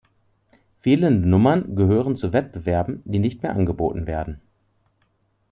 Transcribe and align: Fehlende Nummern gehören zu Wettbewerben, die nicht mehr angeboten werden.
Fehlende 0.79 1.29
Nummern 1.29 1.75
gehören 1.75 2.15
zu 2.17 2.33
Wettbewerben, 2.33 3.03
die 3.05 3.19
nicht 3.19 3.43
mehr 3.43 3.53
angeboten 3.53 4.07
werden. 4.07 4.41